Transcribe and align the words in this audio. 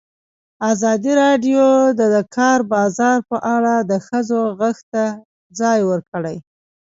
ازادي 0.71 1.11
راډیو 1.23 1.65
د 1.99 2.01
د 2.13 2.15
کار 2.35 2.59
بازار 2.73 3.17
په 3.29 3.37
اړه 3.55 3.73
د 3.89 3.93
ښځو 4.07 4.39
غږ 4.59 4.77
ته 4.91 5.03
ځای 5.59 5.79
ورکړی. 5.91 6.37